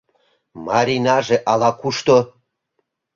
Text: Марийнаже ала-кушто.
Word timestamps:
Марийнаже 0.65 1.37
ала-кушто. 1.51 2.17